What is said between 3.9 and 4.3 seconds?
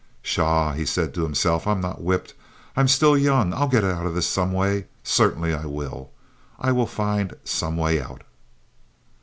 of this